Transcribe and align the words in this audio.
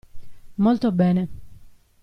Molto 0.55 0.91
bene. 0.91 1.29